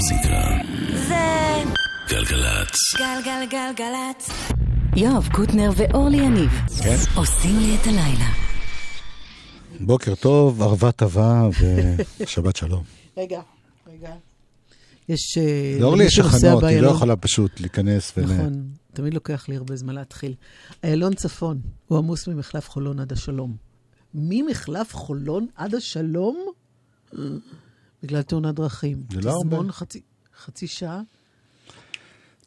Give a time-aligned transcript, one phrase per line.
[0.00, 0.42] המוזיקה.
[1.08, 1.62] זה
[2.08, 2.76] גלגלצ.
[2.98, 4.30] גלגלגלגלצ.
[4.96, 6.50] יואב קוטנר ואורלי יניב
[6.82, 6.96] כן.
[7.16, 8.30] עושים לי את הלילה.
[9.80, 11.48] בוקר טוב, ערבה טובה
[12.20, 12.82] ושבת שלום.
[13.18, 13.40] רגע,
[13.86, 14.12] רגע.
[15.08, 15.38] יש...
[15.38, 18.24] אה, לאורלי יש הכנות, היא לא יכולה פשוט להיכנס ול...
[18.24, 20.34] נכון, תמיד לוקח לי הרבה זמן להתחיל.
[20.84, 23.56] איילון צפון, הוא עמוס ממחלף חולון עד השלום.
[24.14, 26.46] ממחלף חולון עד השלום?
[28.02, 28.96] בגלל תאונת דרכים.
[29.12, 29.72] זה לא תזמון הרבה.
[29.72, 30.00] חצי,
[30.44, 31.00] חצי שעה.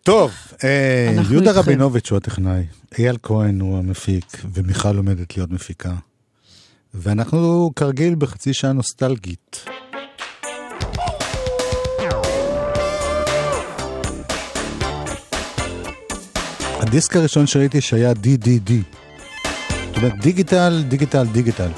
[0.03, 0.31] טוב,
[0.63, 1.59] אה, יהודה איתכם.
[1.59, 2.63] רבינוביץ' הוא הטכנאי,
[2.97, 5.93] אייל כהן הוא המפיק, ומיכל עומדת להיות מפיקה.
[6.93, 9.65] ואנחנו כרגיל בחצי שעה נוסטלגית.
[16.79, 18.71] הדיסק הראשון שראיתי שהיה DDD.
[19.87, 21.69] זאת אומרת, דיגיטל, דיגיטל, דיגיטל.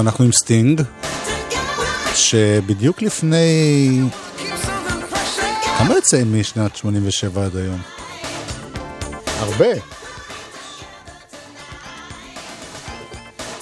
[0.00, 0.82] אנחנו עם סטינג,
[2.14, 4.00] שבדיוק לפני...
[5.78, 7.80] כמה יוצא משנת 87 עד היום?
[9.38, 9.66] הרבה.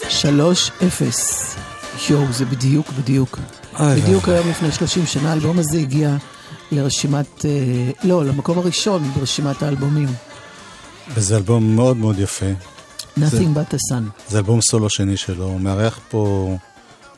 [0.09, 1.55] שלוש אפס.
[2.11, 3.39] יואו, זה בדיוק, בדיוק.
[3.81, 6.17] איי, בדיוק היום לפני 30 שנה האלבום הזה הגיע
[6.73, 7.51] לרשימת, אה,
[8.05, 10.09] לא, למקום הראשון ברשימת האלבומים,
[11.09, 12.47] וזה אלבום מאוד מאוד יפה.
[13.19, 14.03] Nothing but the sun.
[14.29, 16.57] זה אלבום סולו שני שלו, הוא מארח פה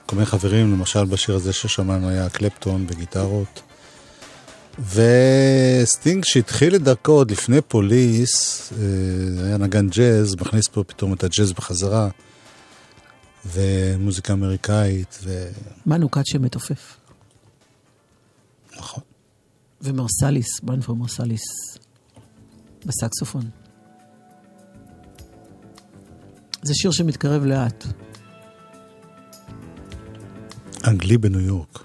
[0.07, 3.63] כל מיני חברים, למשל בשיר הזה ששמענו היה קלפטון בגיטרות.
[4.79, 11.25] וסטינג שהתחיל את דרכו עוד לפני פוליס, אה, היה נגן ג'אז, מכניס פה פתאום את
[11.25, 12.09] הג'אז בחזרה,
[13.47, 15.49] ומוזיקה אמריקאית, ו...
[15.87, 16.97] מנו קאצ'ה מתופף.
[18.77, 19.03] נכון.
[19.83, 21.43] ומרסליס, ברנפורד מרסליס,
[22.85, 23.66] בסקסופון.
[26.67, 27.85] זה שיר שמתקרב לאט.
[30.87, 31.79] אנגלי בניו יורק.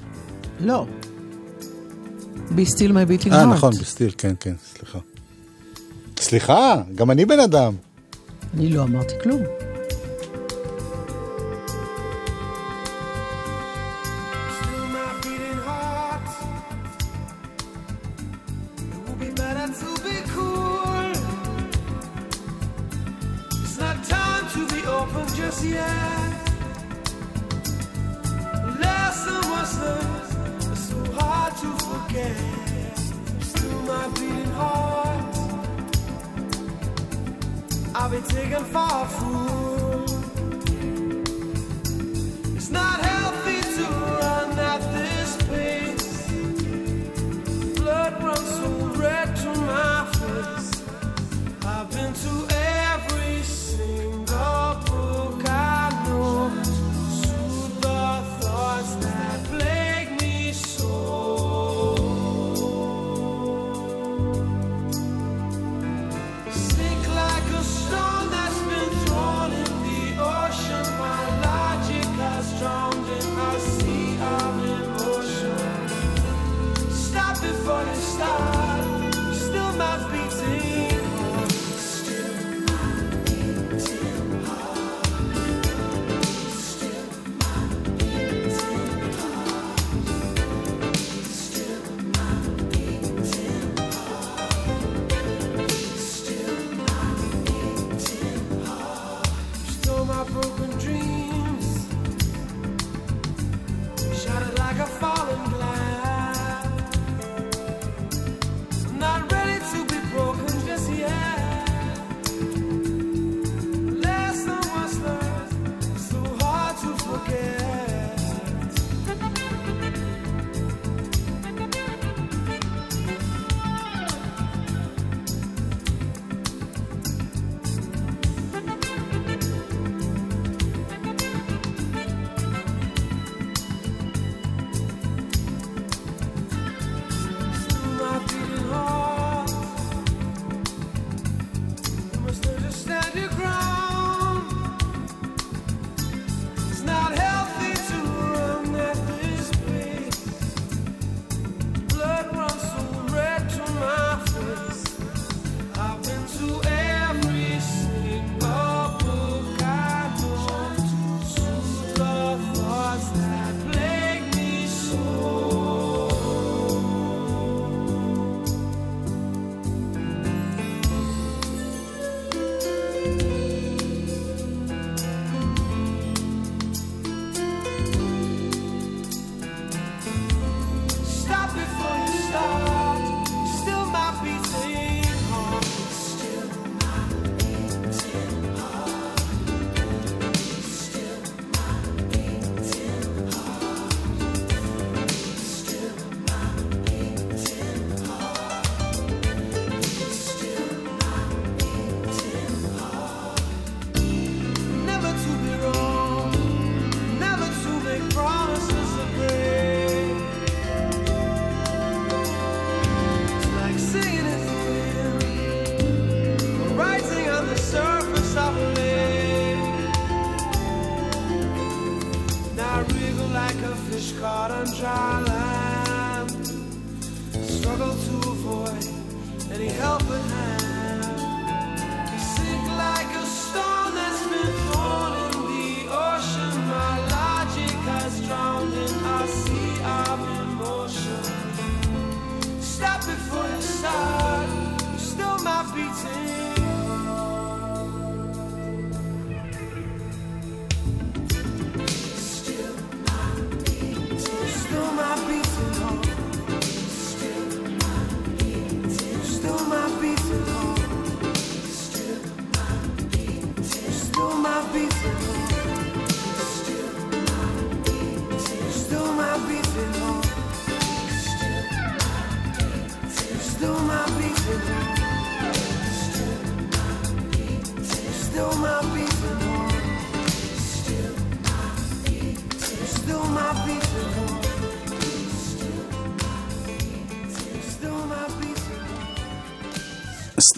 [0.59, 0.85] לא.
[2.49, 3.33] Be still my beating heart.
[3.33, 4.99] אה, נכון, בסטיל, כן, כן, סליחה.
[6.19, 7.73] סליחה, גם אני בן אדם.
[8.53, 9.41] אני לא אמרתי כלום.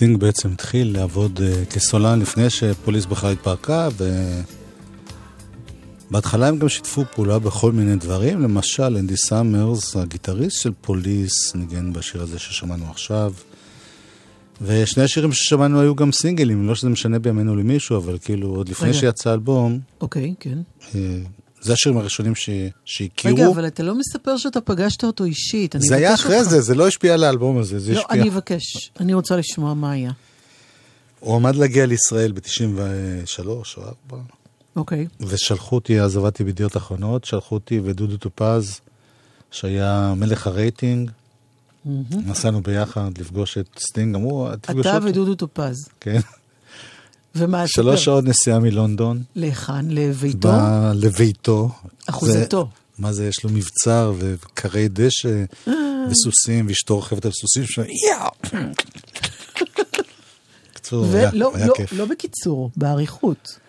[0.04, 3.90] סטינג בעצם התחיל לעבוד אה, כסולן לפני שפוליס בכלל התפרקה,
[6.10, 11.94] ובהתחלה הם גם שיתפו פעולה בכל מיני דברים, למשל אנדי סאמרס, הגיטריסט של פוליס, ניגן
[11.94, 13.34] בשיר הזה ששמענו עכשיו.
[14.62, 18.90] ושני השירים ששמענו היו גם סינגלים, לא שזה משנה בימינו למישהו, אבל כאילו עוד לפני
[18.90, 18.98] רגע.
[18.98, 20.58] שיצא האלבום, אוקיי, כן.
[21.64, 22.50] אה, זה השירים הראשונים ש...
[22.86, 23.36] שהכירו.
[23.36, 25.76] רגע, אבל אתה לא מספר שאתה פגשת אותו אישית.
[25.78, 26.50] זה היה אחרי אותך.
[26.50, 28.22] זה, זה לא השפיע על האלבום הזה, זה לא, השפיע...
[28.22, 28.92] אני אבקש.
[29.00, 30.12] אני רוצה לשמוע מה היה.
[31.20, 34.18] הוא עמד להגיע לישראל ב-93 או 4,
[34.76, 35.08] אוקיי.
[35.20, 38.82] ושלחו אותי, אז עבדתי בידיעות אחרונות, שלחו אותי ודודו טופז,
[39.52, 41.12] שהיה מלך הרייטינג.
[42.12, 45.08] נסענו ביחד לפגוש את סטינג, אמרו, תפגשו אתה אותו.
[45.08, 45.90] ודודו טופז.
[46.00, 46.20] כן.
[47.36, 48.04] ומה, שלוש ספר.
[48.04, 49.24] שעות נסיעה מלונדון.
[49.36, 49.86] להיכן?
[49.90, 50.38] לביתו?
[50.48, 51.70] בא לביתו.
[52.10, 52.68] אחוזתו.
[52.70, 55.44] זה- מה זה, יש לו מבצר וכרי דשא
[56.10, 58.60] וסוסים, ואשתו רוכבת על סוסים שלו, יאו!
[60.74, 61.94] בקיצור, היה ולא, היה לא, כיף.
[61.94, 63.60] לא בקיצור, באריכות.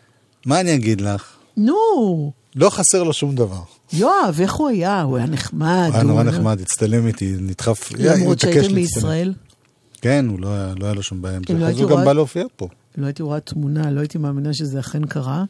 [0.46, 1.32] מה אני אגיד לך?
[1.56, 3.60] נו, לא חסר לו שום דבר.
[3.92, 5.02] יואב, איך הוא היה?
[5.02, 5.90] הוא היה נחמד.
[5.94, 8.74] היה נורא הוא- נחמד, הצטלם איתי, נדחף, למרות שהייתם.
[8.74, 9.34] בישראל,
[10.00, 11.72] כן, הוא לא היה, לא היה לו שום בעיה עם אם לא זה.
[11.72, 12.68] אז הוא גם בא להופיע פה.
[12.96, 15.44] לא הייתי רואה תמונה, לא הייתי מאמינה שזה אכן קרה.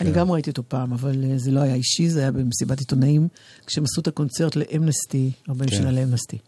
[0.00, 0.18] אני כן.
[0.18, 3.28] גם ראיתי אותו פעם, אבל אה, זה לא היה אישי, זה היה במסיבת עיתונאים,
[3.66, 5.76] כשהם עשו את הקונצרט לאמנסטי, 40 כן.
[5.76, 6.38] שנה לאמנסטי.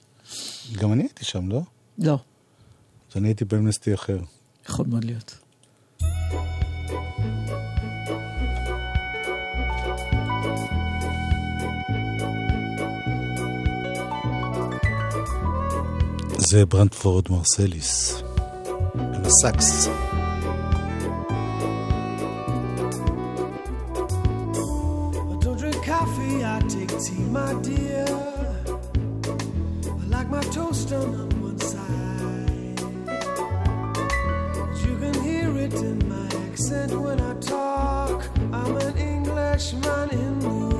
[0.74, 1.62] גם אני הייתי שם, לא?
[1.98, 2.18] לא,
[3.10, 4.18] אז אני הייתי באמנסטי אחר.
[4.68, 5.38] יכול מאוד להיות.
[16.38, 18.22] זה ברנדפורד מרסליס.
[18.94, 19.88] עם הסאקס.
[27.06, 28.04] Tea, my dear.
[30.02, 32.80] I like my toast on one side.
[34.84, 38.28] You can hear it in my accent when I talk.
[38.52, 40.75] I'm an Englishman in New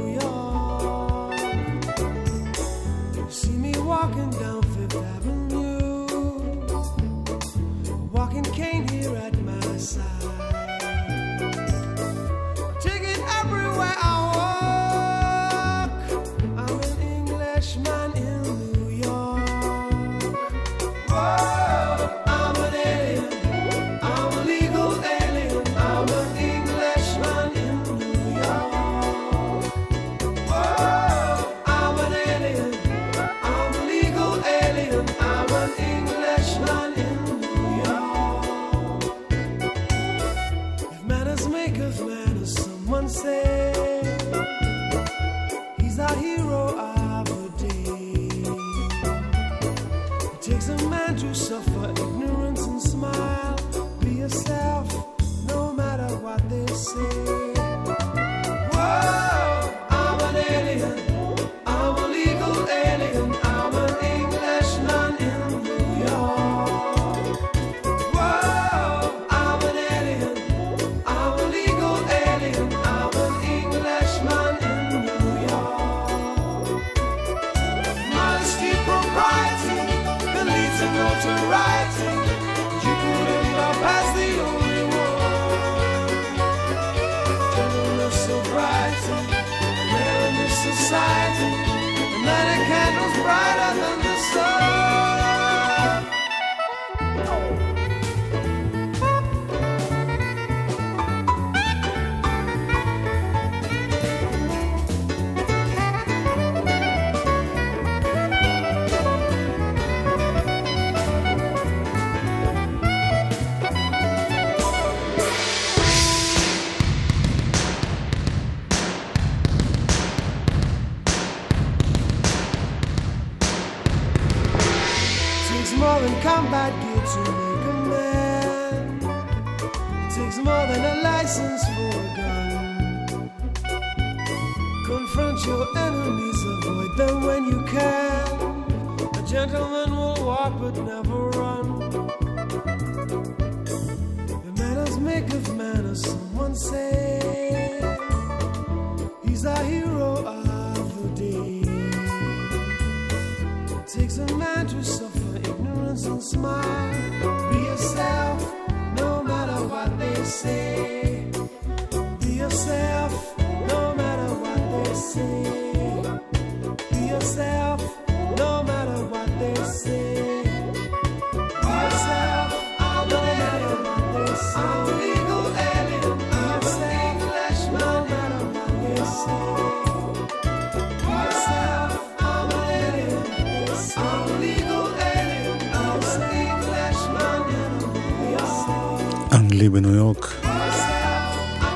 [189.56, 190.26] אנגלי בניו יורק.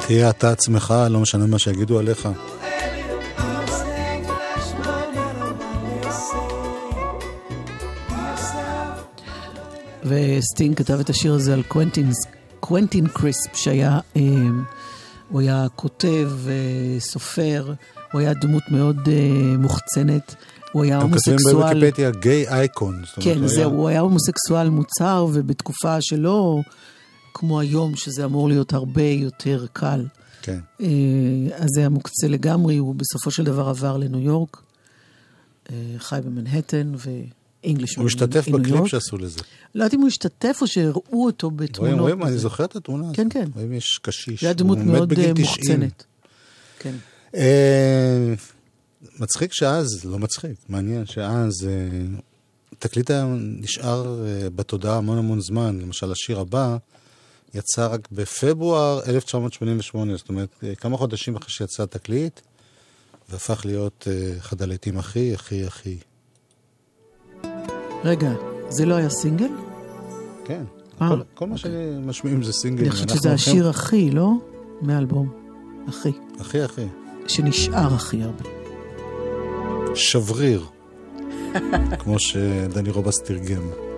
[0.07, 2.29] תהיה אתה עצמך, לא משנה מה שיגידו עליך.
[10.05, 12.11] וסטינג כתב את השיר הזה על קוונטין,
[12.61, 14.23] קוונטין קריספ, שהיה, אה,
[15.29, 17.73] הוא היה כותב, אה, סופר,
[18.13, 20.35] הוא היה דמות מאוד אה, מוחצנת,
[20.73, 21.75] הוא היה הם כותבים הומוסקסואל.
[21.75, 23.03] בוויקיפדיה gay icon.
[23.21, 26.61] כן, זהו, היה- הוא היה הומוסקסואל מוצהר, ובתקופה שלא
[27.35, 30.07] כמו היום, שזה אמור להיות הרבה יותר קל.
[30.43, 30.59] כן.
[30.81, 30.87] אה,
[31.57, 34.63] אז זה היה מוקצה לגמרי, הוא בסופו של דבר עבר לניו יורק,
[35.71, 36.93] אה, חי במנהטן
[37.65, 39.41] ואנגליש הוא השתתף בקליפ שעשו לזה.
[39.75, 41.79] לא יודעת אם הוא השתתף או שהראו אותו בתמונות.
[41.79, 42.39] רואים, רואים, אני.
[42.39, 43.17] זוכר את התמונה הזאת.
[43.17, 43.49] כן, כן.
[43.55, 44.41] רואים, יש קשיש.
[44.41, 45.47] זה היה דמות מאוד אה, 90.
[45.47, 46.05] מוחצנת.
[46.79, 46.95] כן.
[49.21, 51.53] מצחיק שאז, לא מצחיק, מעניין שאז
[52.79, 55.79] תקליט היה נשאר בתודעה המון המון זמן.
[55.83, 56.77] למשל, השיר הבא
[57.55, 62.41] יצא רק בפברואר 1988, זאת אומרת, אה, כמה חודשים אחרי שיצא התקליט,
[63.31, 65.97] והפך להיות אה, אחד הלהיטים הכי, הכי, הכי.
[68.05, 68.33] רגע,
[68.69, 69.51] זה לא היה סינגל?
[70.45, 70.65] כן.
[71.03, 71.71] אה, כל, כל מה אוקיי.
[72.03, 72.83] שמשמיעים זה סינגל.
[72.83, 74.31] אני חושבת שזה השיר הכי, לא?
[74.81, 75.33] מהאלבום.
[75.89, 76.13] הכי.
[76.41, 76.87] הכי, הכי.
[77.29, 78.45] שנשאר הכי הרבה.
[79.95, 80.67] שבריר,
[81.99, 83.90] כמו שדני רובס תרגם.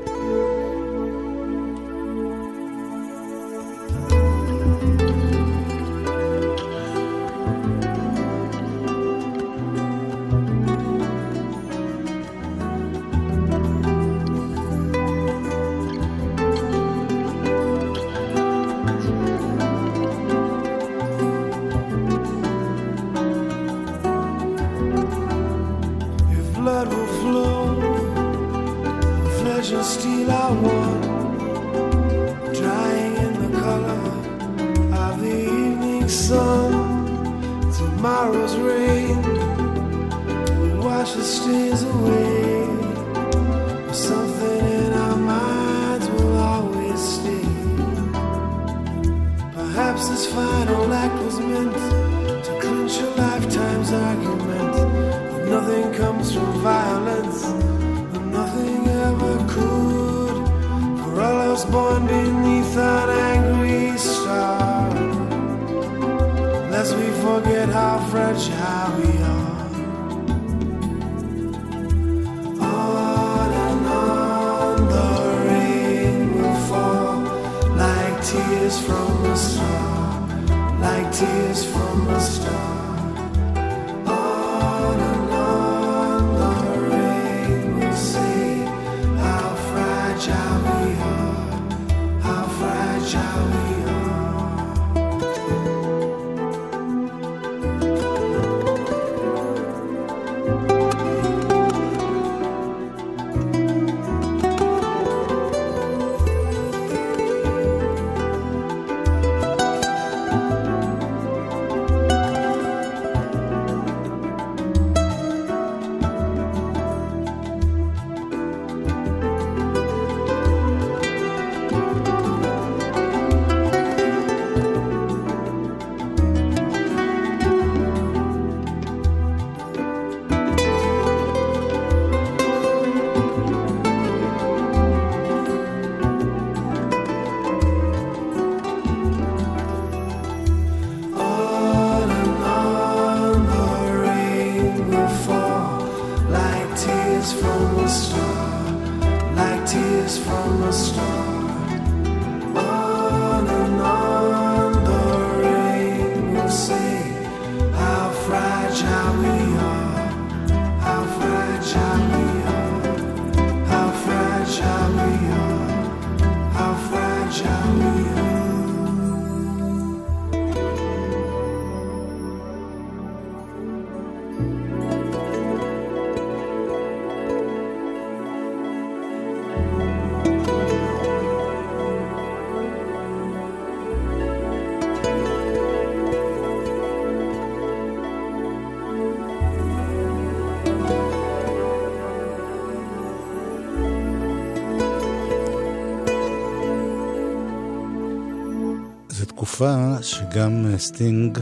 [199.62, 201.38] תקופה שגם אה, סטינג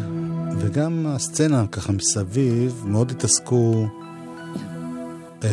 [0.59, 3.87] וגם הסצנה ככה מסביב מאוד התעסקו
[5.45, 5.49] אה,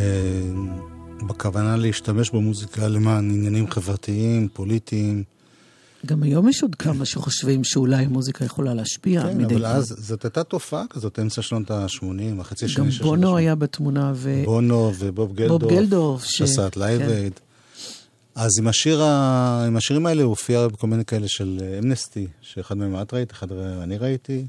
[1.28, 5.24] בכוונה להשתמש במוזיקה למען עניינים חברתיים, פוליטיים.
[6.06, 9.76] גם היום יש עוד כמה שחושבים שאולי מוזיקה יכולה להשפיע כן, מדי אבל פעם.
[9.76, 13.38] אז זאת הייתה תופעה כזאת, אמצע שנות ה-80, החצי גם השני של שנות בונו ה-80.
[13.40, 14.42] היה בתמונה, ו...
[14.46, 15.72] בונו ובוב גלדורף.
[15.72, 17.10] גלדורף, ש- שעשה את Live כן.
[17.10, 17.34] Aid.
[18.40, 19.64] אז עם, השיר ה...
[19.68, 23.32] עם השירים האלה הוא הופיע בכל מיני כאלה של אה, אמנסטי, שאחד מהם את ראית,
[23.32, 24.46] אחד אני ראיתי.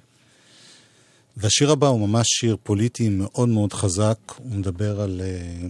[1.37, 5.69] והשיר הבא הוא ממש שיר פוליטי מאוד מאוד חזק, הוא מדבר על אה,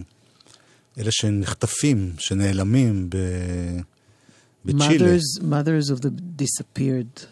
[0.97, 3.17] אלה שנחטפים, שנעלמים ב...
[4.65, 7.25] בצ'ילה, Mothers, mothers of the disappeared.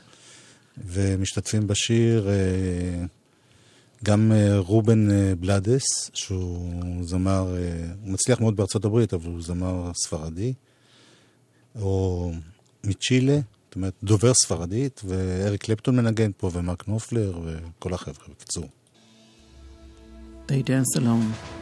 [0.88, 3.06] ומשתתפים בשיר אה,
[4.04, 5.08] גם רובן
[5.40, 7.56] בלאדס, שהוא זמר,
[8.04, 10.54] הוא מצליח מאוד בארצות הברית, אבל הוא זמר ספרדי,
[11.82, 12.32] או
[12.84, 18.66] מצ'ילה, זאת אומרת, דובר ספרדית, ואריק קלפטון מנגן פה, ומרק נופלר, וכל החבר'ה, בקיצור.
[20.48, 21.57] They dance alone.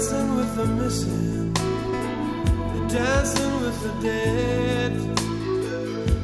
[0.00, 4.92] Dancing with the missing, they're dancing with the dead,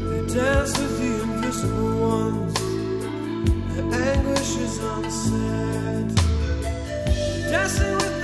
[0.08, 2.54] they dance with the invisible ones,
[3.74, 6.08] their anguish is unsaid.
[7.50, 8.15] Dancing with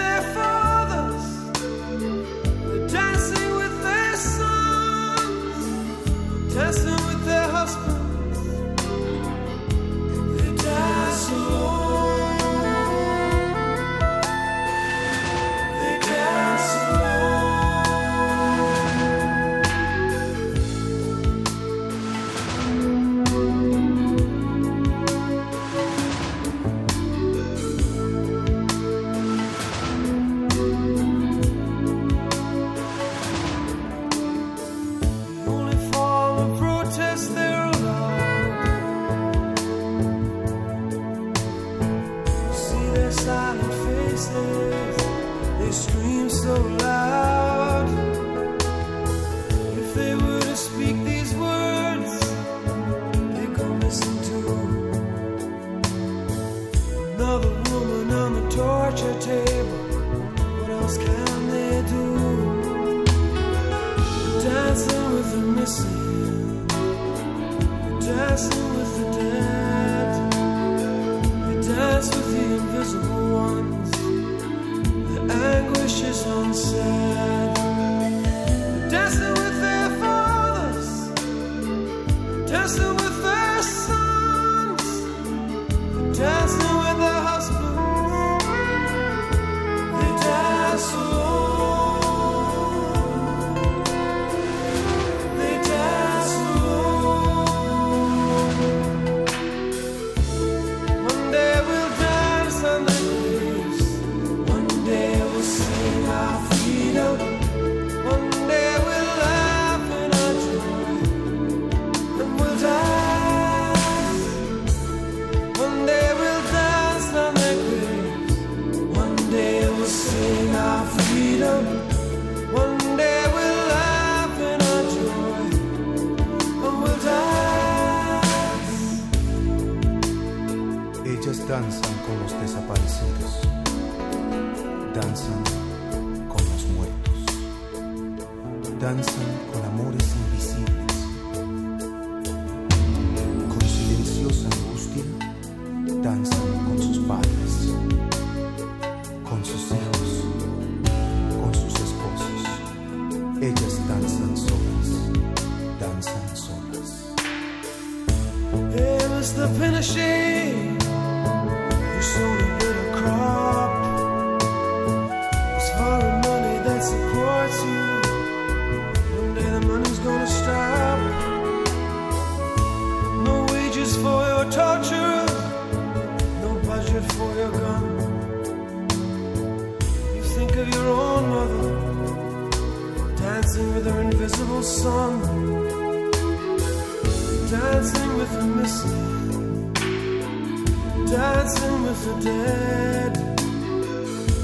[191.12, 193.12] dancing with the dead.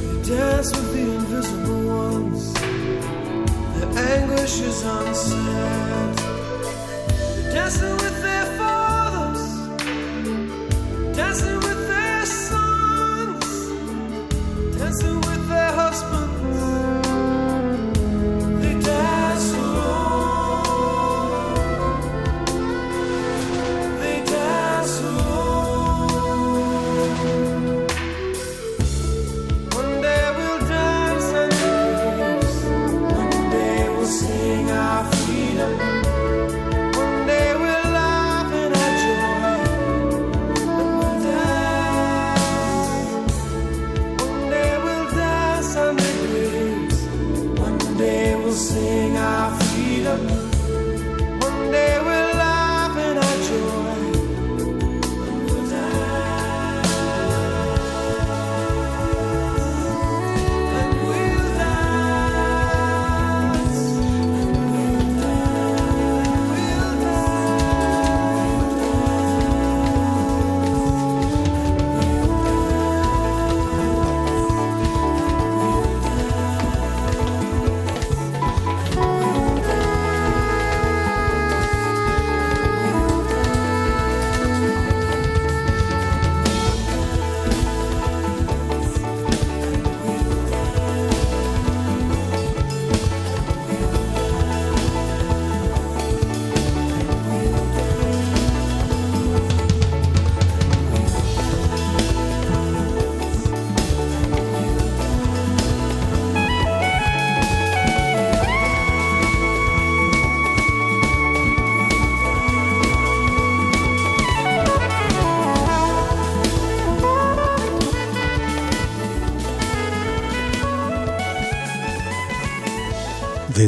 [0.01, 2.53] They dance with the invisible ones.
[3.75, 6.17] Their anguish is unsaid.
[7.37, 9.45] They're dancing with their fathers,
[11.17, 13.47] dancing with their sons,
[14.77, 15.28] dancing with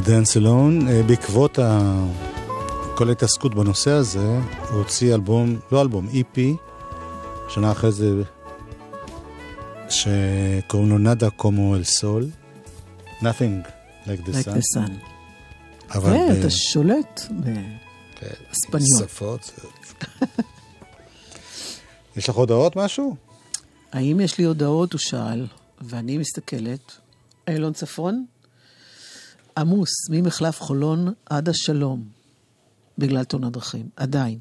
[0.07, 1.81] Dance Alone, אה, בעקבות ה...
[2.95, 6.39] כל ההתעסקות בנושא הזה, הוא הוציא אלבום, לא אלבום, EP,
[7.49, 8.23] שנה אחרי זה,
[9.89, 12.27] שקוראים לו נאדה קומו אל סול,
[13.21, 13.69] Nothing
[14.07, 14.91] like the Like sun, the sun.
[15.91, 17.45] אבל ב- ואתה שולט ב...
[18.17, 18.81] כן.
[18.99, 19.61] שפות.
[22.17, 23.17] יש לך הודעות משהו?
[23.93, 24.93] האם יש לי הודעות?
[24.93, 25.47] הוא שאל,
[25.81, 26.93] ואני מסתכלת.
[27.49, 28.25] איילון צפון,
[29.57, 32.05] עמוס ממחלף חולון עד השלום,
[32.99, 34.39] בגלל תאונת דרכים, עדיין.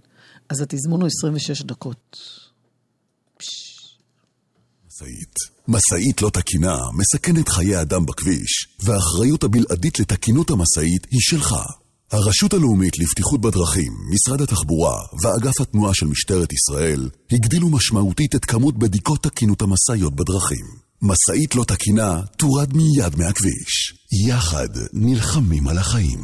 [0.50, 2.17] אז התזמון הוא 26 דקות.
[4.88, 5.36] משאית.
[5.67, 11.56] משאית לא תקינה מסכנת חיי אדם בכביש, והאחריות הבלעדית לתקינות המשאית היא שלך.
[12.12, 18.78] הרשות הלאומית לבטיחות בדרכים, משרד התחבורה ואגף התנועה של משטרת ישראל הגדילו משמעותית את כמות
[18.78, 20.65] בדיקות תקינות המשאיות בדרכים.
[21.02, 23.99] משאית לא תקינה תורד מיד מהכביש.
[24.12, 26.19] יחד נלחמים על החיים.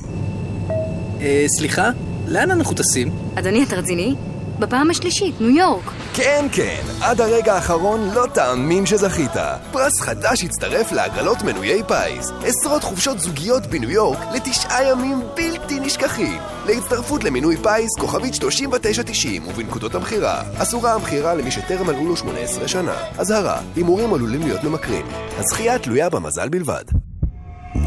[1.21, 1.89] אה, סליחה?
[2.27, 3.11] לאן אנחנו טסים?
[3.35, 4.15] אדוני, אתה רציני?
[4.59, 5.91] בפעם השלישית, ניו יורק.
[6.13, 9.31] כן, כן, עד הרגע האחרון לא תאמין שזכית.
[9.71, 12.31] פרס חדש הצטרף להגרלות מנויי פיס.
[12.43, 16.41] עשרות חופשות זוגיות בניו יורק לתשעה ימים בלתי נשכחים.
[16.65, 20.43] להצטרפות למינוי פיס, כוכבית 3990 ובנקודות המכירה.
[20.57, 22.95] אסורה המכירה למי שטרם מלאו לו 18 שנה.
[23.17, 25.05] אזהרה, הימורים עלולים להיות ממכרים.
[25.37, 26.83] הזכייה תלויה במזל בלבד.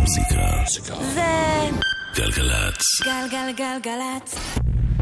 [0.09, 0.65] מוזיקה.
[1.15, 1.71] זה
[2.15, 2.83] גלגלצ.
[3.05, 4.35] גלגלגלגלצ.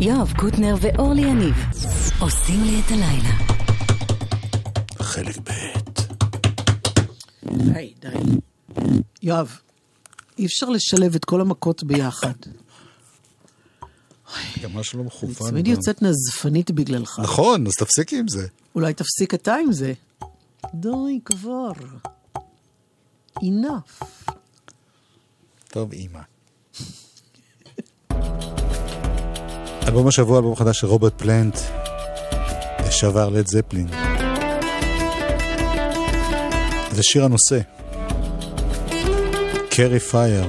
[0.00, 1.54] יואב קוטנר ואורלי יניב
[2.20, 3.54] עושים לי את הלילה.
[4.98, 5.52] חלק ב'.
[7.72, 8.38] די, די.
[9.22, 9.58] יואב,
[10.38, 12.32] אי אפשר לשלב את כל המכות ביחד.
[14.62, 15.50] גם משהו לא אני מכוון.
[15.50, 15.70] תמיד גם.
[15.70, 17.20] יוצאת נזפנית בגללך.
[17.22, 18.46] נכון, אז תפסיקי עם זה.
[18.74, 19.92] אולי תפסיק אתה עם זה.
[20.74, 21.72] די כבר.
[23.40, 24.04] enough.
[25.76, 26.20] טוב, אימא.
[29.88, 31.58] אלבום השבוע, אלבום חדש של רוברט פלנט,
[32.86, 33.86] לשעבר לד זפלין.
[36.90, 37.60] זה שיר הנושא.
[39.70, 40.44] קרי פייר.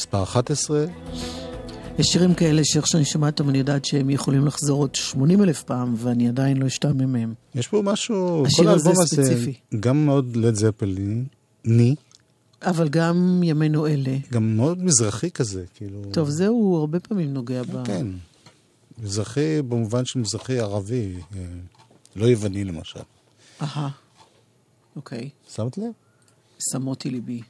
[0.00, 0.84] מספר 11.
[1.98, 5.62] יש שירים כאלה שאיך שאני שומעת אותם אני יודעת שהם יכולים לחזור עוד 80 אלף
[5.62, 7.34] פעם ואני עדיין לא אשתעמם מהם.
[7.54, 9.54] יש פה משהו, כל האלבום הזה, ספציפי.
[9.80, 11.26] גם מאוד לד זפלין,
[11.64, 11.94] ני.
[12.62, 14.16] אבל גם ימינו אלה.
[14.32, 16.02] גם מאוד מזרחי כזה, כאילו...
[16.12, 17.86] טוב, זה הוא הרבה פעמים נוגע כן, ב...
[17.86, 18.06] כן.
[18.98, 21.40] מזרחי במובן של מזרחי ערבי, אה,
[22.16, 23.00] לא יווני למשל.
[23.62, 23.88] אהה,
[24.96, 25.30] אוקיי.
[25.54, 25.92] שמת לב?
[26.70, 27.40] שמותי ליבי.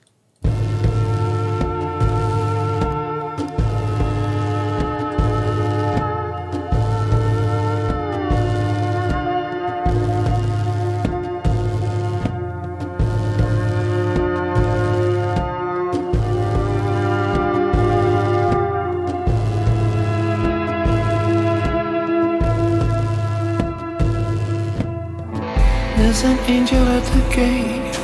[26.20, 27.94] There's an angel at the gate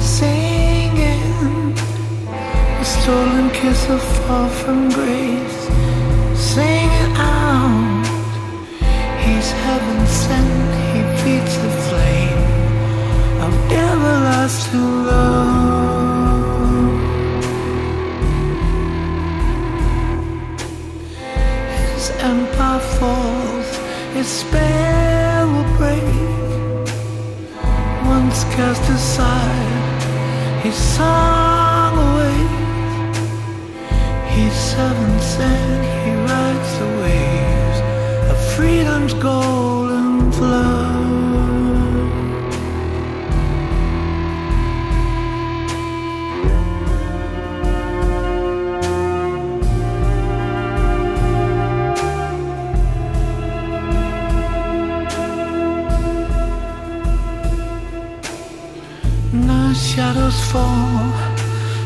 [0.00, 1.72] singing
[2.80, 5.68] a stolen kiss of fall from grace.
[6.34, 8.06] Singing out,
[9.22, 10.70] He's heaven sent.
[10.90, 12.42] He feeds the flame
[13.46, 15.70] of everlasting love.
[21.94, 23.68] His empire falls,
[24.12, 24.89] His spell
[28.60, 30.02] cast aside,
[30.62, 33.18] his song awaits.
[34.34, 37.78] He's seven sent, he rides the waves
[38.30, 39.69] of freedom's golden
[59.94, 61.10] shadows fall,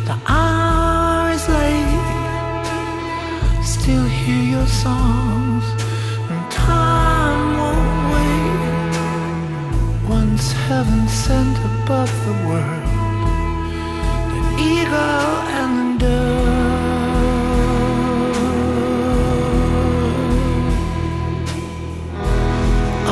[0.05, 2.05] the hour is late.
[3.65, 5.65] Still hear your songs,
[6.31, 8.95] and time won't wait.
[10.17, 12.87] Once heaven sent above the world,
[14.35, 14.43] the
[14.73, 16.75] eagle and the dove.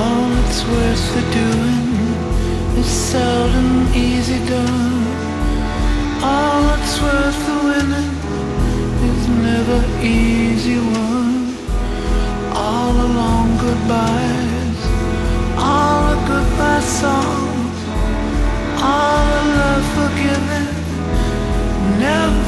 [0.03, 1.02] All it's worth
[3.95, 5.07] easy done.
[6.23, 8.15] All that's worth the winning
[9.11, 11.57] is never easy won.
[12.55, 14.81] All the long goodbyes,
[15.59, 17.79] all the goodbye songs,
[18.81, 20.67] all the love forgiven,
[21.99, 22.42] never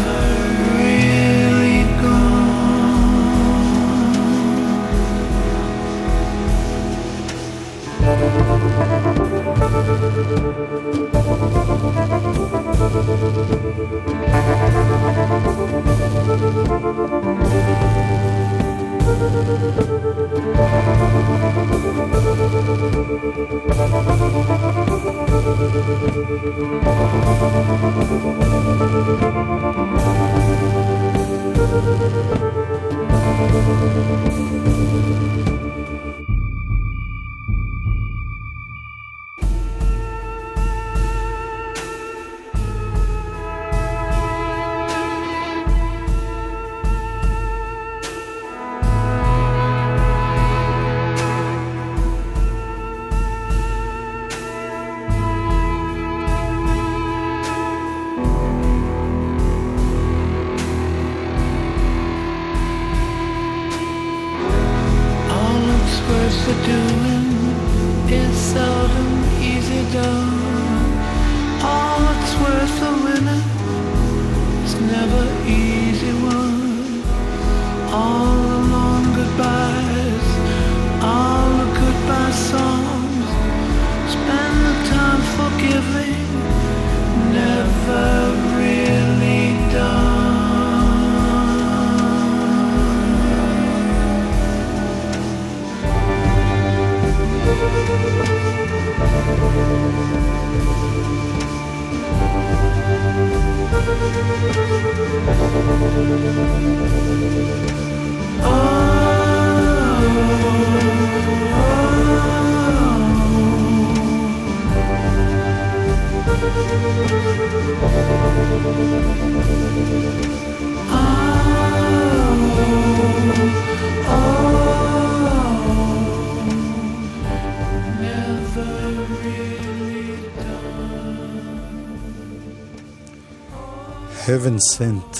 [134.35, 135.19] Heaven Sent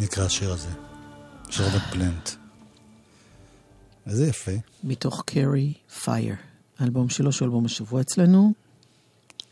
[0.00, 0.68] נקרא השיר הזה,
[1.50, 2.30] של רוברט פלנט.
[4.06, 4.52] איזה יפה.
[4.84, 5.72] מתוך קרי
[6.04, 6.34] פייר,
[6.78, 8.52] האלבום שלו, שהוא אלבום השבוע אצלנו.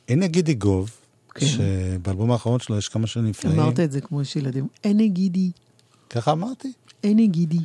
[0.09, 0.91] אין נגיד יגוב,
[1.35, 1.47] כן.
[1.47, 3.61] שבאלבום האחרון שלו יש כמה שנים נפלאים.
[3.61, 4.69] אמרת את זה כמו יש ילדים.
[4.85, 5.51] אין נגידי,
[6.11, 6.73] ככה אמרתי.
[7.05, 7.61] אין נגידי.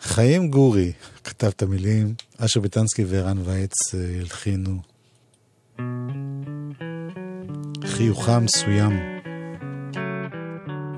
[0.00, 0.92] חיים גורי
[1.24, 4.80] כתב את המילים, אשר ביטנסקי וערן וייץ אה, הלחינו.
[7.84, 9.13] חיוכה מסוים.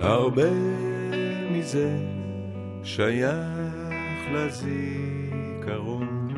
[0.01, 0.51] הרבה
[1.51, 1.97] מזה
[2.82, 6.28] שייך לזיכרון,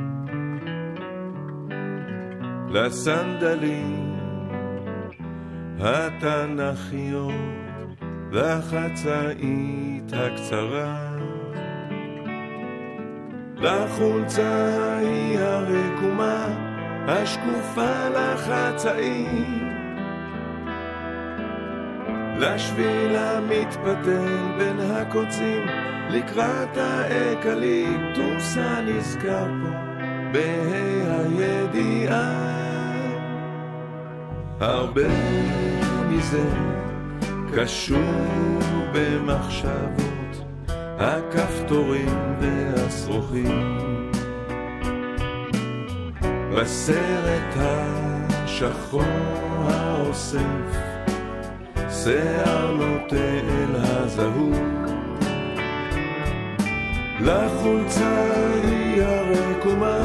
[2.69, 4.17] לסנדלים
[5.81, 7.33] התנ"כיות
[8.33, 11.17] והחצאית הקצרה,
[13.57, 16.47] לחולצה ההיא הרקומה
[17.09, 19.68] השקופה לחצאים,
[22.39, 24.29] לשביל המתפתל
[24.59, 25.67] בין הקוצים,
[26.11, 29.71] לקראת האקליפטוס הנזכר פה,
[30.33, 32.49] בה"א הידיעה.
[34.61, 35.09] הרבה
[36.09, 36.45] מזה
[37.57, 37.99] קשור
[38.93, 40.45] במחשבות,
[40.99, 42.09] הכפתורים
[42.41, 43.79] והשרוכים.
[46.57, 49.03] בסרט השחור
[49.69, 50.98] האוסף,
[52.09, 54.91] שיער נוטה אל הזהות.
[57.21, 58.33] לחולצה
[58.65, 59.99] היא הרקומה,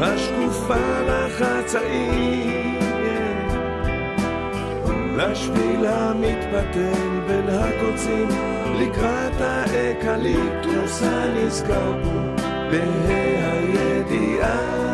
[0.00, 2.78] השקופה לחצאים.
[5.16, 8.28] לשביל המתפתל בין הקוצים,
[8.80, 13.12] לקראת האקליפטוס הנזכר פה, בה"א
[13.76, 14.91] הידיעה.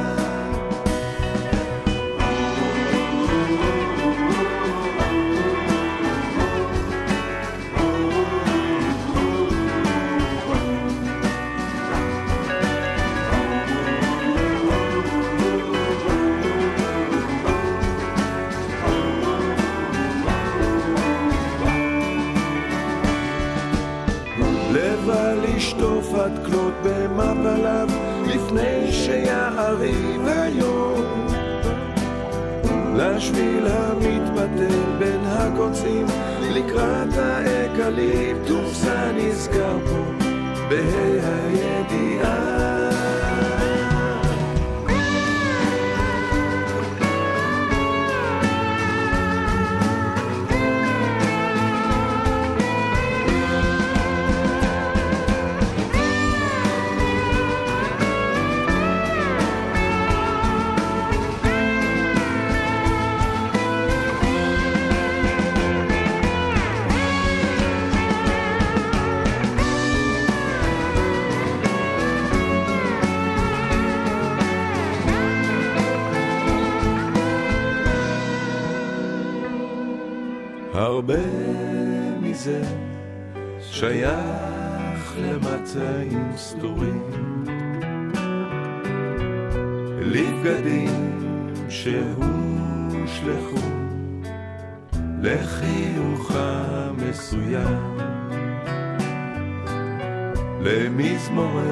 [27.18, 27.88] כלות במפליו
[28.26, 31.04] לפני שיעריב היום.
[32.96, 36.06] לשביל המתפתל בין הקוצים
[36.40, 40.24] לקראת האקליפטוס הנזכר פה
[40.68, 42.77] בה"א הידיעה
[83.78, 87.44] שייך למצעים סתורים,
[90.00, 91.20] לבגדים
[91.68, 93.66] שהושלכו
[95.22, 97.98] לחיוך המסוים,
[100.60, 101.70] למזמורי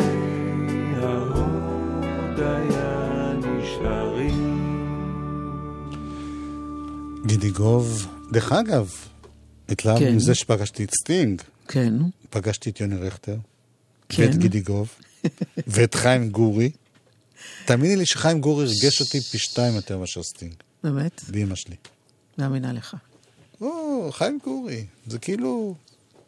[1.03, 2.53] ההודיה
[3.37, 4.57] נשארים.
[7.27, 8.91] גידי גוב, דרך אגב,
[9.69, 10.15] התלהב כן.
[10.15, 11.95] מזה שפגשתי את סטינג, כן,
[12.31, 13.37] פגשתי את יוני רכטר,
[14.09, 14.23] כן.
[14.23, 14.89] ואת גידי גוב,
[15.67, 16.71] ואת חיים גורי.
[17.65, 20.55] תאמיני לי שחיים גורי הרגש אותי פי שתיים יותר מאשר סטינג,
[20.85, 21.77] באמת, באמא שלי.
[22.39, 22.97] מאמינה לך.
[23.61, 25.75] או, חיים גורי, זה כאילו...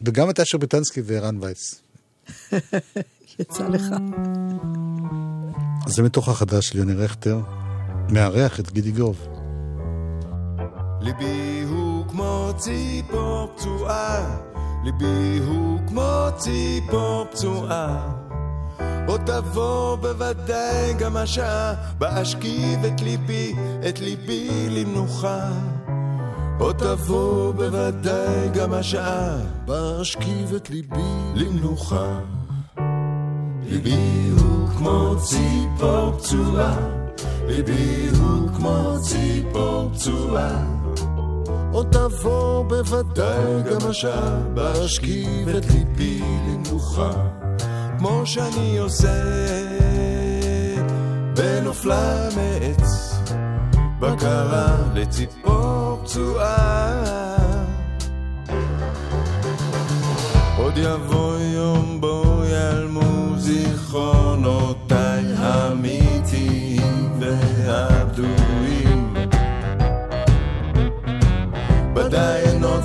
[0.01, 1.81] וגם את אשר ביטנסקי וערן וייס.
[3.39, 3.85] יצא לך.
[5.87, 7.41] זה מתוך החדש של יוני רכטר,
[8.11, 9.27] מארח את גידיגוב.
[11.01, 14.39] ליבי הוא כמו ציפור פצועה,
[14.85, 18.13] ליבי הוא כמו ציפור פצועה.
[19.07, 23.55] עוד תבוא בוודאי גם השעה, בה אשכיב את ליבי,
[23.89, 25.51] את ליבי למנוחה.
[26.59, 32.19] עוד תבוא בוודאי גם השעה, בה אשכיב את ליבי למנוחה.
[33.63, 36.77] ליבי הוא כמו ציפור פצועה,
[37.47, 40.78] ליבי הוא כמו ציפור פצועה.
[41.73, 47.11] עוד תבוא בוודאי גם השעה, בה אשכיב את ליבי למנוחה.
[47.99, 49.25] כמו שאני עושה
[51.37, 53.15] בנופלה מעץ,
[54.01, 57.05] בקרה לציפור פצועה.
[60.59, 66.08] עוד יבוא יום בו ייעלמו זיכרונותיי האמיתיים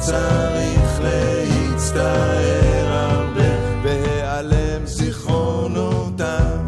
[0.05, 6.59] צריך להצטער הרבה בהיעלם זיכרונותיו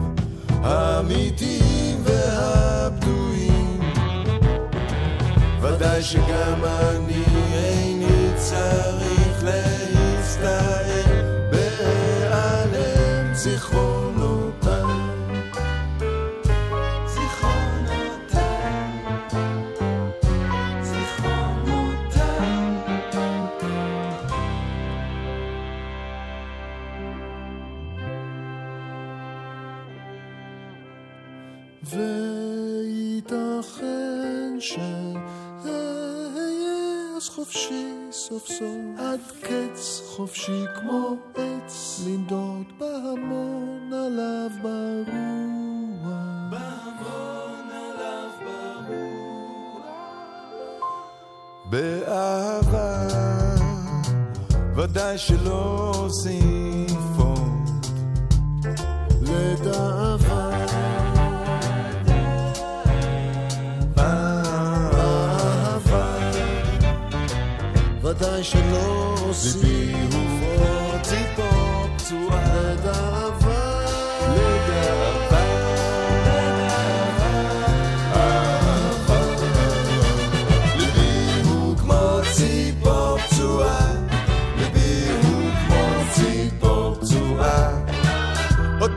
[0.64, 3.80] האמיתיים והבדויים.
[5.62, 7.24] ודאי שגם אני
[7.54, 14.05] איני צריך להצטער בהיעלם זיכרונותיו.
[37.46, 38.62] חופשי סוף סוף.
[38.98, 45.06] עד קץ חופשי כמו עץ לנדוד בהמון עליו ברוח.
[46.50, 49.86] בהמון עליו ברוח.
[51.66, 53.08] באהבה
[54.76, 57.86] ודאי שלא אוסיף עוד
[59.22, 60.25] לדאבה
[68.06, 70.16] ודאי שלא אוסיף
[70.60, 72.74] עוד ציפור פצועה.
[72.74, 73.86] לדאבה
[74.30, 75.06] לדאבה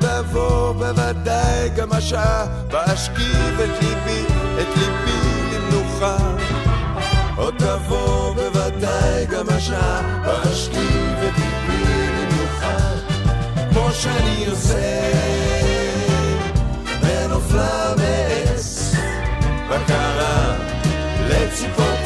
[0.01, 2.47] תבוא בוודאי גם השעה.
[2.71, 4.25] ואשכיב את ליבי,
[4.61, 5.19] את ליבי
[5.53, 6.28] למנוחה
[9.29, 12.79] בוודאי גם השעה את ליבי למנוחה
[13.71, 15.13] כמו שאני עושה.
[17.03, 18.93] בנופלה מעץ
[19.71, 20.57] בקרה
[21.29, 21.98] לציפור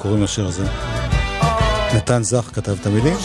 [0.00, 0.64] קוראים לשיר הזה.
[1.96, 3.16] נתן זך כתב את המילים,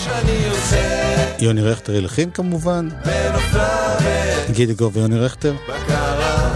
[1.39, 5.55] יוני רכטר הלחין כמובן, בנופלה מעץ גידי גוב ויוני רכטר.
[5.69, 6.55] בקרה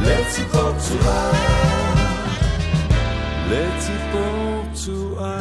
[0.00, 1.32] לציפור פצועה
[3.50, 5.40] לציפור פצועה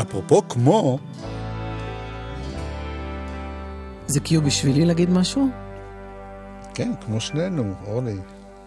[0.00, 0.98] אפרופו כמו,
[4.06, 5.48] זה קיו בשבילי להגיד משהו?
[6.74, 8.16] כן, כמו שנינו, אורלי.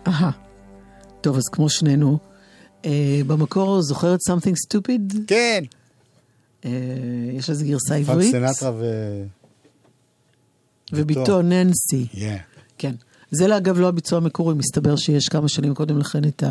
[0.08, 0.32] אהה.
[1.22, 2.18] טוב, אז כמו שנינו,
[3.28, 5.18] במקור זוכרת something stupid?
[5.28, 5.64] כן.
[6.66, 6.72] אה,
[7.34, 8.32] יש לזה גרסה עברית.
[8.32, 8.86] סנטרה ו...
[10.94, 12.08] וביתו ננסי.
[12.78, 12.96] כן.
[13.32, 16.44] זה אגב לא הביצוע המקורי, מסתבר שיש כמה שנים קודם לכן את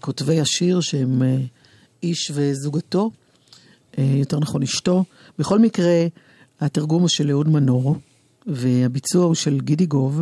[0.00, 1.36] כותבי השיר שהם אה,
[2.02, 3.10] איש וזוגתו,
[3.98, 5.04] אה, יותר נכון אשתו.
[5.38, 6.06] בכל מקרה,
[6.60, 7.96] התרגום הוא של אהוד מנור,
[8.46, 10.20] והביצוע הוא של גידי גוב,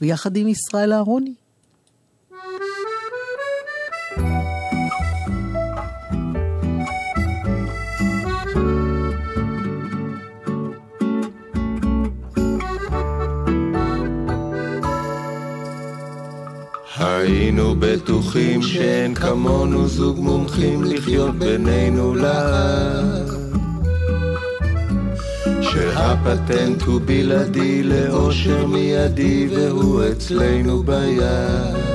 [0.00, 1.34] ביחד עם ישראל אהרוני.
[17.04, 23.30] היינו בטוחים שאין כמונו זוג מומחים לחיות בינינו לעד
[25.60, 31.94] שהפטנט הוא בלעדי לאושר מיידי והוא אצלנו ביד.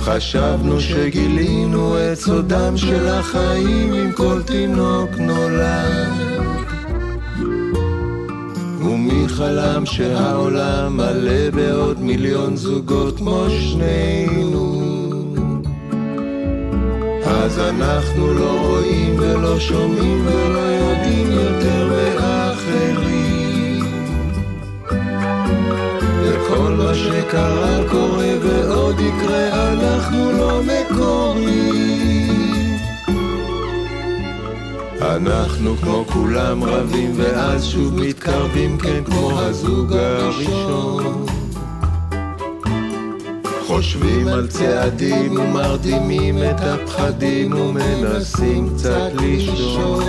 [0.00, 6.57] חשבנו שגילינו את סודם של החיים עם כל תינוק נולד
[9.08, 14.82] ומי חלם שהעולם מלא בעוד מיליון זוגות כמו שנינו.
[17.24, 23.84] אז אנחנו לא רואים ולא שומעים ולא יודעים יותר מאחרים.
[26.22, 31.77] וכל מה שקרה קורה ועוד יקרה אנחנו לא מקוריים
[35.02, 41.26] אנחנו כמו כולם רבים ואז שוב מתקרבים כן כמו הזוג הראשון.
[43.66, 50.04] חושבים על צעדים ומרדימים את הפחדים ומנסים קצת לישון.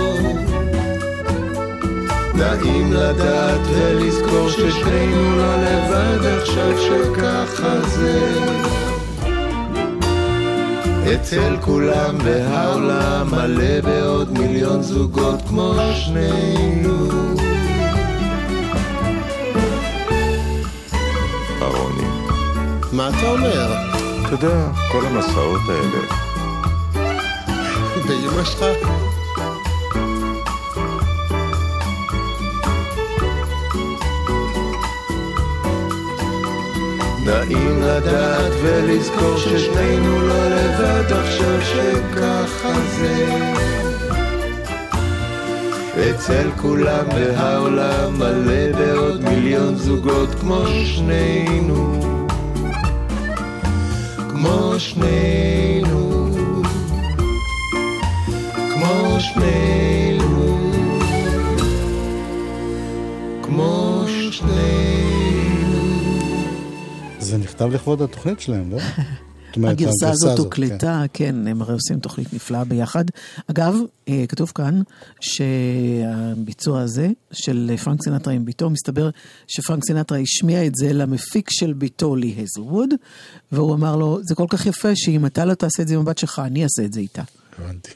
[2.34, 8.32] נעים לדעת ולזכור ששנינו לא לבד עכשיו שככה זה
[11.14, 17.08] אצל כולם והעולם מלא בעוד מיליון זוגות כמו שנינו.
[21.62, 22.04] אהרוני.
[22.92, 23.72] מה אתה אומר?
[24.26, 26.06] אתה יודע, כל המסעות האלה.
[28.08, 29.09] באמא שלך?
[37.30, 43.42] נעים לדעת ולזכור ששנינו לא לבד עכשיו שככה זה.
[46.10, 52.00] אצל כולם והעולם מלא בעוד מיליון זוגות כמו שנינו.
[54.28, 56.30] כמו שנינו.
[58.74, 60.58] כמו שנינו.
[63.42, 64.89] כמו שנינו
[67.60, 68.78] נכתב לכבוד התוכנית שלהם, לא?
[69.68, 70.42] הגרסה הזאת כן.
[70.42, 73.04] הוקלטה, כן, הם הרי עושים תוכנית נפלאה ביחד.
[73.46, 73.74] אגב,
[74.08, 74.82] אה, כתוב כאן
[75.20, 79.10] שהביצוע הזה של פרנק סינטרה עם ביתו, מסתבר
[79.46, 82.90] שפרנק סינטרה השמיע את זה למפיק של ביתו, לי הזלווד,
[83.52, 86.18] והוא אמר לו, זה כל כך יפה שאם אתה לא תעשה את זה עם הבת
[86.18, 87.22] שלך, אני אעשה את זה איתה.
[87.58, 87.90] הבנתי.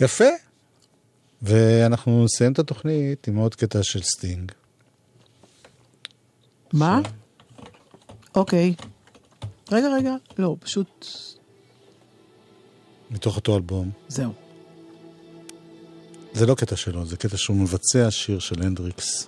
[0.00, 0.24] יפה.
[1.42, 4.52] ואנחנו נסיים את התוכנית עם עוד קטע של סטינג.
[6.72, 7.00] מה?
[8.34, 8.74] אוקיי.
[9.72, 11.06] רגע, רגע, לא, פשוט
[13.10, 13.90] מתוך אותו אלבום.
[14.08, 14.32] זהו.
[16.32, 19.26] זה לא קטע שלו, זה קטע שהוא מבצע שיר של הנדריקס.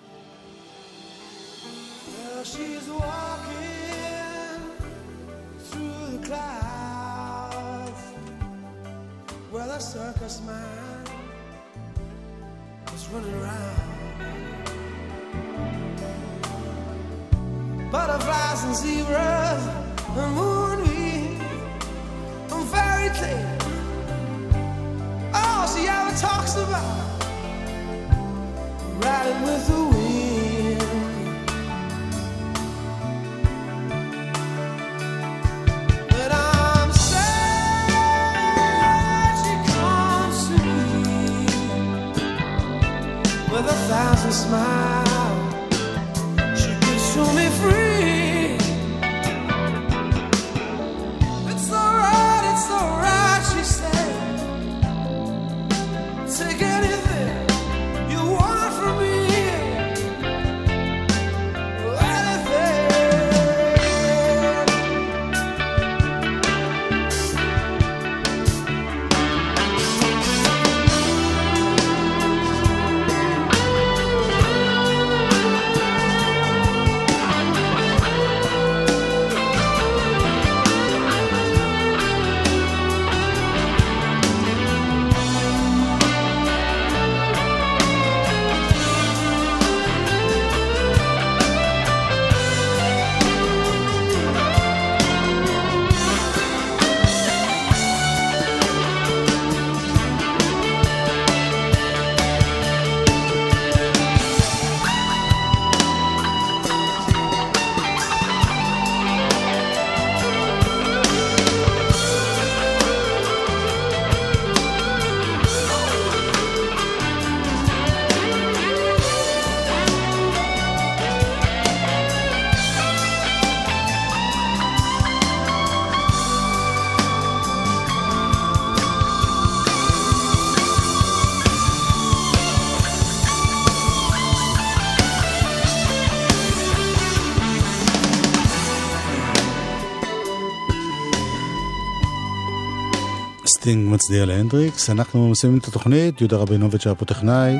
[143.72, 144.90] סטינג מצדיע להנדריקס.
[144.90, 147.56] אנחנו מסיימים את התוכנית, יהודה רבינוביץ' היה פה טכנאי,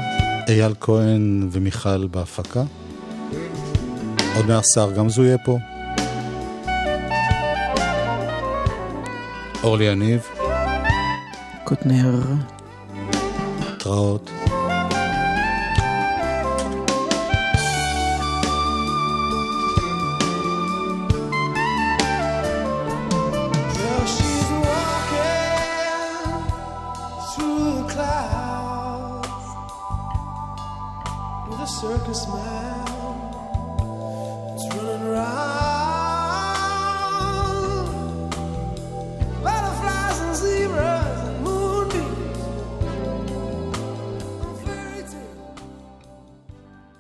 [0.49, 2.63] אייל כהן ומיכל בהפקה.
[4.37, 5.59] עוד מעט שר גם זו יהיה פה.
[9.63, 10.21] אורלי יניב,
[11.65, 12.23] קוטנר.
[13.61, 14.42] להתראות.